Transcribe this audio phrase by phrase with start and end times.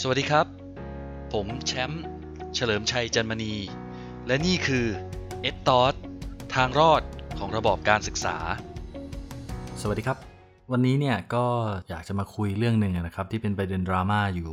[0.00, 0.46] สวัสดีครับ
[1.32, 2.04] ผมแชมป์
[2.54, 3.54] เฉลิมชัยจันมณี
[4.26, 4.86] และนี่คือ
[5.42, 5.94] เอ็ดตอส
[6.54, 7.02] ทางรอด
[7.38, 8.36] ของระบอบการศึกษา
[9.80, 10.18] สวัสดีครับ
[10.72, 11.44] วันนี้เนี่ยก็
[11.88, 14.52] อยากจะมาคุยเรื่องหนึ่งนะครับ ที่เป็นประเด็นดราม่าอยู่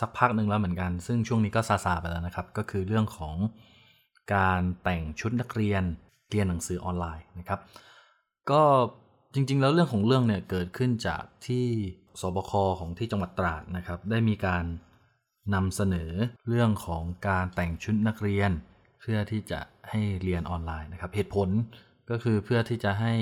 [0.00, 3.34] สักพักหนึ่งแล้วเหมือนกัน ซึ่งช่วงนี้ก็ซาซาไปแล้วนะครับ ก็คือเรื่องของ
[4.34, 5.82] การแต่งชุดนักเรียน
[6.30, 7.60] เรียนหนังสือออนไลน์นะครับ
[8.50, 8.62] ก็
[9.34, 11.66] จริง ๆ แล้วเรื่องของเรื่องเนี่ยเกิดขึ้นจากที่
[12.20, 14.64] สบคของที่จังหวัดตราดนะครับ ได้มีการ
[15.54, 16.10] นำเสนอ
[16.48, 18.50] เรื่องของการแต่งชุดนักเรียน
[19.00, 21.48] เพื่อที่จะให้เรียนออนไลน์นะครับเหตุผล
[22.10, 23.14] ก็คือเพื่อที่จะให้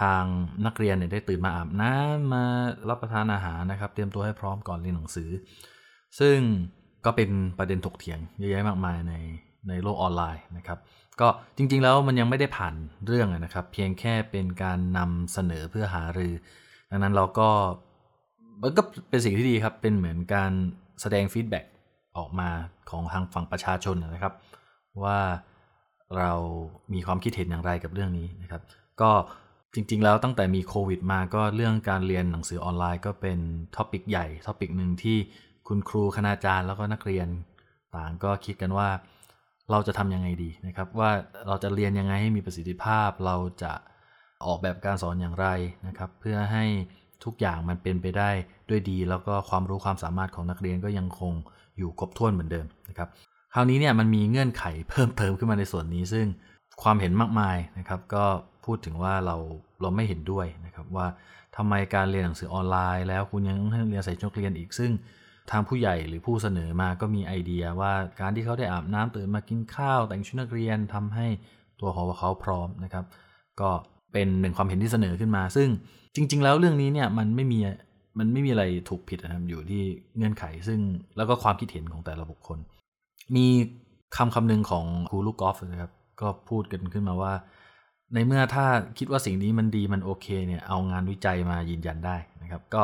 [0.00, 0.24] ทาง
[0.66, 2.44] นักเรียนเนี่ยได้ตื่นมาอาบน้ำมา
[2.88, 5.30] รับประทานอาหารนะครับ เตรียมตัวให้พร้อมก่อนเรียนหนังสือ
[6.20, 6.38] ซึ่ง
[7.04, 9.14] ก็เป็นประเด็นถกเถียงเยอะแยะมากมายใน
[9.68, 10.78] ในโลกออนไลน์นะครับ
[11.20, 12.74] ก็จริงๆแล้วมันยังไม่ได้ผ่าน
[13.06, 16.34] เรื่องนะครับ เพียงแค่เป็นการนำเสนอเพื่อหารือ
[16.90, 17.48] ดังนั้นเราก็
[18.62, 20.52] มันก็เป็นสิ่งที่ดีครับ เป็นเหมือนการ
[21.00, 21.64] แสดง feedback
[22.16, 22.48] ออกมา
[22.90, 24.34] ของทางฝั่งประชาชนนะครับ
[25.04, 25.18] ว่า
[26.16, 26.32] เรา
[26.92, 28.62] มีความคิดเห็นอย่างไรกับเรื่องนี้นะครับ
[29.00, 29.10] ก็
[29.74, 33.38] จริงๆ แล้วตั้งแต่มีโควิดมาก็เรื่องการเรียนหนังสือออนไลน์ก็เป็น
[33.76, 35.16] topic ใหญ่ topic หนึ่งที่
[35.68, 37.28] คุณครูคณาจารย์แล้วก็นักเรียน
[37.94, 38.88] ต่างก็คิดกันว่า
[39.70, 41.10] เราจะทำยังไงดีนะครับ ว่า
[41.46, 43.72] เราจะเรียนยังไงให้มีประสิทธิภาพ เราจะ
[44.46, 45.46] ออกแบบการสอนอย่างไร
[45.86, 46.64] นะครับ เพื่อให้
[47.24, 48.30] ทุกอย่างมันเป็นไปได้
[48.68, 51.32] ด้วยดี แล้วก็ความรู้ความสามารถของนักเรียนก็ยังคง
[51.78, 53.08] อยู่ครบถ้วนเหมือนเดิมนะครับ
[53.54, 56.26] คราวนี้เนี่ยมันมีเงื่อนไขเพิ่มเติมขึ้นมาในส่วนนี้ ซึ่ง
[56.82, 58.24] ความเห็นมากมายนะครับ ก็
[58.64, 59.36] พูดถึงว่าเรา
[59.80, 61.06] เราไม่เห็นด้วยนะครับว่า
[61.56, 64.90] ทำไมการเรียนหนังสือออนไลน์ แล้วคุณยังต้องให้เรียนใส่ชุดนักเรียนอีกซึ่ง
[65.50, 71.26] ทางผู้ใหญ่หรือผู้เสนอมาก็มีไอเดียว่าการที่เขาได้อาบน้ำตื่นมากินข้าว แต่งชุดนักเรียนทำให้
[71.80, 73.04] ตัวของเขาพร้อมนะครับ
[73.60, 73.70] ก็
[74.12, 75.68] เป็นหนึ่งความเห็นที่เสนอขึ้นมา ซึ่ง
[76.14, 77.58] จริง ๆ แล้วเรื่องนี้เนี่ยมันไม่มี
[78.18, 79.82] มันไม่มีอะไรถูกผิดนะครับอยู่ที่
[80.16, 80.80] เงื่อนไข ซึ่ง
[81.16, 82.58] แล้วก็ความคิดเห็นของแต่ละบุคคล
[83.36, 83.46] มี
[84.16, 87.32] คำคำหนึ่งของครูลูกกอล์ฟนะครับ ก็พูดกันขึ้นมาว่า
[88.14, 88.66] ในเมื่อถ้า
[88.98, 92.82] คิดว่าสิ่งนี้มันดีมันโอเคเนี่ยเอางานวิจัยมายืนยันได้นะครับ ก็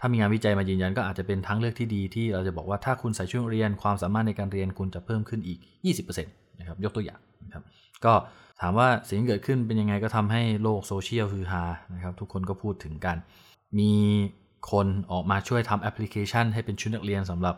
[0.00, 5.58] ถ้ามีงานวิจัยมายืนยันก็อาจจะเป็นทั้งเลือกที่ดีที่เราจะบอกว่าถ้าคุณใส่ชุดเรียนความสามารถในการเรียนคุณจะเพิ่มขึ้นอีก
[6.06, 7.62] 20%นะครับยกตัวอย่างนะครับ
[8.04, 8.12] ก็
[8.60, 13.16] ถามว่าสิ่งที่เกิดขึ้นเป็นยังไงก็ทำให้โลกโซเชียลฮือฮานะครับทุกคนก็พูดถึงกัน
[13.78, 13.92] มี
[14.70, 17.56] คนออกมาช่วยทำแอปพลิเคชัน ให้เป็นชุดนักเรียนสำหรับ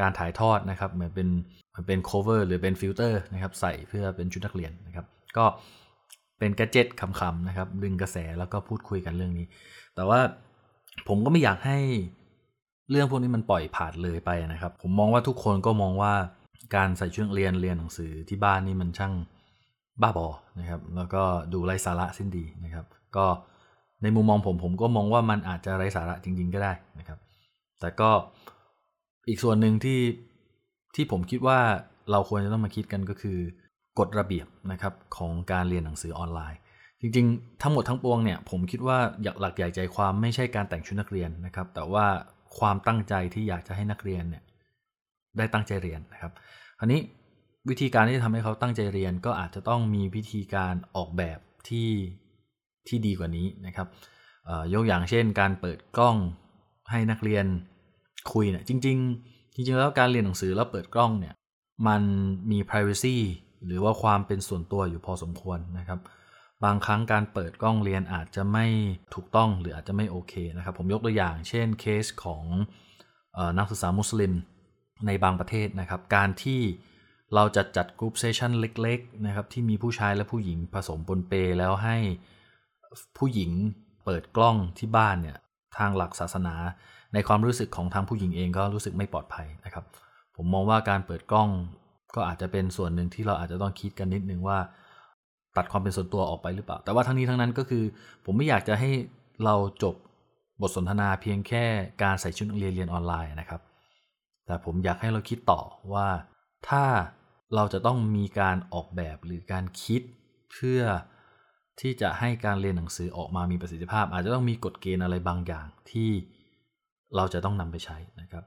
[0.00, 1.28] การถ่ายทอดนะครับเหมือนเป็น
[1.70, 5.06] เหมือนเป็น cover หรือเป็นฟิลเตอร์นะครับใส่เพื่อเป็นชุดนักเรียนนะครับ
[5.36, 5.44] ก็
[6.38, 9.46] เป็น gadget ขำๆนะครับดึงกระแสแล้วก็พูดคุยกันเรื่องนี้
[9.94, 10.20] แต่ว่า
[11.08, 11.78] ผมก็ไม่อยากให้
[12.90, 16.12] เรื่องพวกนี้มันปล่อยผ่านเลยไปนะครับ ผมมองว่าทุกคนก็มองว่า
[16.76, 19.14] การใส่ชุดเรียนเรียนหนังสือที่บ้านนี่มันช่าง
[20.02, 20.28] บ้าบอ
[20.60, 21.22] นะครับ แล้วก็
[21.52, 23.26] ดูไร้สาระสิ้นดีนะครับ ก็
[24.02, 27.18] ในมุมมองผมผมก็มองว่ามันอาจจะไร้สาระจริง ๆ ก็ได้นะครับ
[27.80, 28.10] แต่ก็
[29.28, 30.00] อีกส่วนหนึ่งที่
[30.94, 31.58] ที่ผมคิดว่า
[32.10, 33.38] เราควรจะต้องมาคิดกันก็คือ
[33.98, 36.58] กฎระเบียบนะครับของการเรียนหนังสือออนไลน์
[37.00, 42.06] จริงๆ ทั้งหมดทั้งปวงเนี่ยผมคิดว่าอยากหลักใหญ่ใจความไม่ใช่การแต่งชุดนักเรียนนะครับ แต่ว่า
[42.58, 44.42] ความตั้งใจที่อยากจะให้นักเรียนเนี่ย
[45.36, 46.32] ได้ตั้งใจเรียนนะครับ
[46.78, 47.00] คราวนี้
[47.68, 51.90] วิธีการที่จะทำให้เขาตั้งใจเรียนก็อาจจะต้องมีวิธีการออกแบบที่
[52.88, 53.88] ที่ดีกว่านี้นะครับ
[54.74, 56.16] ยกอย่างเช่น การเปิดกล้อง
[56.90, 57.46] ให้นักเรียน
[58.32, 58.96] คุยเนี่ยจริง
[59.26, 61.34] ๆ จริง ๆ แล้วการเรียนหนังสือแล้วเปิดกล้องเนี่ย
[61.86, 62.02] มัน
[62.50, 63.16] มี privacy
[63.66, 66.00] หรือว่าความเป็นส่วนตัวอยู่พอสมควรนะครับ
[66.64, 68.66] บางครั้งการเปิดกล้องเรียนอาจจะไม่
[69.14, 72.44] ถูกต้องหรืออาจจะไม่โอเคนะครับ ผมยกตัวอย่าง เช่นเคสของ
[73.58, 74.32] นักศึกษามุสลิม
[75.06, 76.60] ในบางประเทศนะครับ การที่
[77.34, 81.96] เราจะจัดกรุ๊ปเซสชันเล็กๆนะครับที่มีผู้ชายและผู้หญิงผสมปนเปแล้วให้
[83.18, 83.50] ผู้หญิง
[84.04, 85.38] เปิดกล้องที่บ้านเนี่ย
[85.78, 86.54] ทางหลักศาสนา
[87.14, 89.84] ในความรู้สึกของทางผู้หญิงเองก็รู้สึกไม่ปลอดภัยนะครับ
[90.36, 91.48] ผมมองว่าการเปิดกล้อง
[92.14, 94.58] ก็อาจจะเป็นส่วนหนึ่งที่เราอาจจะต้องคิดกันนิดนึงว่า
[95.56, 97.84] ตัดความเป็นส่วนตัวออกไปหรือเปล่า แต่ว่าทั้งนี้ทั้งนั้นก็คือ
[98.24, 98.90] ผมไม่อยากจะให้
[99.44, 99.94] เราจบ
[100.60, 101.64] บทสนทนาเพียงแค่
[102.02, 103.60] การใส่ชุดนักเรียนเรียนออนไลน์นะครับ
[104.46, 105.60] แต่ผมอยากให้เราคิดต่อ
[105.94, 106.08] ว่า
[106.68, 106.84] ถ้า
[107.54, 110.02] เราจะต้องมีการออกแบบหรือการคิด
[110.52, 110.82] เพื่อ
[111.80, 116.10] ที่จะให้การเรียนหนังสือออกมามีประสิทธิภาพ อาจจะต้องมีกฎเกณฑ์อะไรบางอย่างที่
[117.16, 118.44] เราจะต้องนำไปใช้นะครับ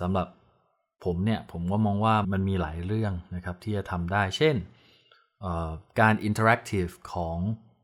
[0.00, 0.26] สำหรับ
[1.04, 4.56] ผมเนี่ยผมก็มองว่ามันมีหลายเรื่องนะครับที่จะทำได้ เช่น
[6.00, 7.36] การ interactive ของ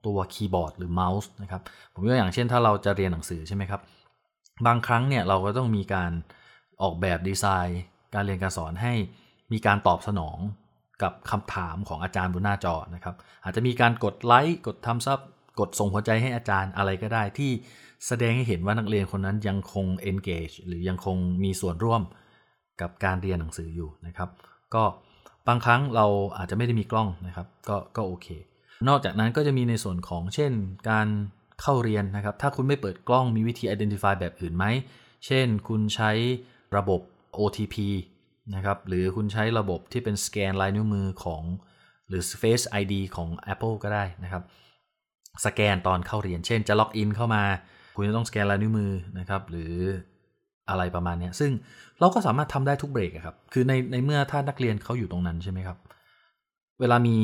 [0.06, 1.62] ตัวคีย์บอร์ดหรือเมาส์นะครับ
[1.94, 3.80] ผมยกอย่างเช่นถ้าเราจะเรียนหนังสือใช่ไหมครับ
[4.66, 6.12] บางครั้งเนี่ยเราก็ต้องมีการ
[6.82, 7.80] ออกแบบดีไซน์
[8.14, 8.94] การเรียนการสอนให้
[9.52, 10.38] มีการตอบสนอง
[11.02, 13.14] กับคำถามของอาจารย์บนหน้าจอนะครับ
[13.44, 15.18] อาจจะมีการกดไลค์กด thumbs up
[15.60, 17.50] กดส่งหัวใจให้อาจารย์อะไรก็ได้ที่
[18.06, 22.02] แสดงให้เห็นว่านักเรียนคนนั้นยังคง engage หรือยังคงมีส่วนร่วม
[22.80, 24.30] กับการเรียนหนังสืออยู่นะครับ
[24.74, 24.84] ก็
[25.48, 26.06] บางครั้งเรา
[26.36, 28.26] อาจจะไม่ได้มีกล้องนะครับก็ก็โอเค
[28.88, 30.52] นอกจากนั้นก็จะมีในส่วนของเช่น
[30.90, 31.08] การ
[31.62, 34.64] เข้าเรียนนะครับ ถ้าคุณไม่เปิดกล้องมีวิธี identify แบบอื่นไหม
[35.26, 36.10] เช่นคุณใช้
[36.76, 37.00] ระบบ
[37.38, 37.76] OTP
[38.54, 41.42] นะครับหรือคุณใช้ระบบที่เป็นสแกนลายนิ้วมือของ
[42.08, 44.42] หรือ Face ID ของ Apple ก็ได้นะครับ
[45.44, 47.44] สแกนตอนเข้าเรียน เช่นจะล็อกอินเข้ามา
[47.96, 49.74] คุณจะต้องสแกนลายนิ้วมือนะครับหรือ
[50.70, 51.50] อะไรประมาณนี้ซึ่ง
[52.00, 55.78] เราก็สามารถทำได้ทุกเบรกครับ คือในในเมื่อถ้านักเรียนเขาอยู่ตรงนั้นใช่ไหมครับ
[56.80, 57.16] เวลามี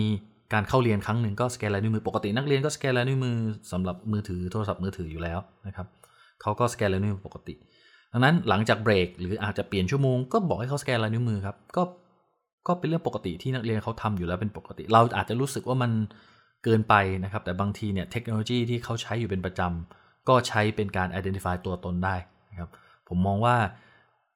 [0.53, 3.37] การเข้าเรียนครั้งหนึ่งก็สแกนลายนิ้วมือปกตินักเรียนก็สแกนลายนิ้วมือ
[3.73, 5.87] สำหรับมือถือโทรศัพท์มือถืออยู่แล้วนะครับ
[6.43, 7.55] เขาก็สแกนลายนิ้วมือปกติ
[8.13, 11.83] ดังนั้นหลังจากเบรกหรืออาจจะเปลี่ยนชั่วโมงก็บอกให้เขาสแกนลายนิ้วมือครับก็
[12.67, 15.91] ก็เป็นเรื่องปกติที่นักเรียนเขาทำอยู่แล้วเป็นปกติ เราอาจจะรู้สึกว่ามัน
[16.65, 22.17] เกินไปนะครับ แต่บางทีเนี่ยเทคโนโลยีที่เขาใช้อยู่เป็นประจำก็ใช้เป็นการ identify ตัวตนได้
[22.51, 22.71] นะครับ
[23.09, 23.57] ผมมองว่า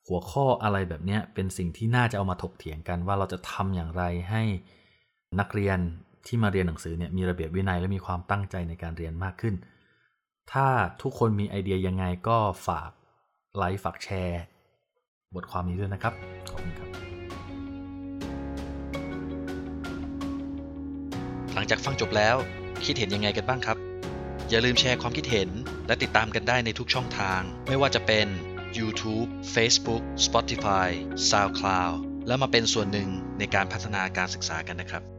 [0.07, 4.43] หัวข้ออะไรแบบนี้เป็นสิ่งที่น่าจะเอามาถกเถียงกันว่าเราจะทำอย่างไรให้
[5.41, 5.79] นักเรียน
[6.27, 9.55] ที่มาเรียนหนังสือเนี่ยมีระเบียบวินัยและมีความตั้งใจในการเรียนมากขึ้น
[10.53, 10.67] ถ้า
[11.03, 12.91] ทุกคนมีไอเดียยังไงก็ฝาก
[13.57, 14.43] ไลค์ฝากแชร์
[15.35, 16.15] บทความนี้ด้วยนะครับ
[16.51, 16.89] ขอบคุณครับ
[21.55, 22.37] หลังจากฟังจบแล้ว
[22.85, 23.77] คิดเห็นยังไงกันบ้างครับ
[24.51, 25.49] อย่าลืมแชร์ความคิดเห็น
[25.87, 28.27] และติดตามกันได้ในทุกช่องทาง ไม่ว่าจะเป็น
[28.79, 30.89] YouTube Facebook Spotify
[31.31, 31.95] SoundCloud
[32.27, 33.09] แล้วมาเป็นส่วนหนึ่ง
[33.39, 35.16] ในการพัฒนาการศึกษากันนะครับ